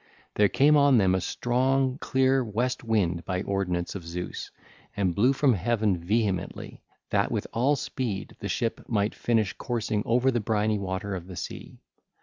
There 0.33 0.49
came 0.49 0.75
on 0.77 0.97
them 0.97 1.13
a 1.13 1.21
strong, 1.21 1.99
clear 1.99 2.43
west 2.43 2.83
wind 2.83 3.23
by 3.23 3.43
ordinance 3.43 3.93
of 3.93 4.03
Zeus 4.03 4.49
and 4.97 5.13
blew 5.13 5.31
from 5.31 5.53
heaven 5.53 5.95
vehemently, 5.95 6.81
that 7.11 7.31
with 7.31 7.45
all 7.53 7.75
speed 7.75 8.35
the 8.39 8.49
ship 8.49 8.81
might 8.89 9.13
finish 9.13 9.53
coursing 9.53 10.01
over 10.07 10.31
the 10.31 10.39
briny 10.39 10.79
water 10.79 11.13
of 11.13 11.27
the 11.27 11.35
sea. 11.35 11.81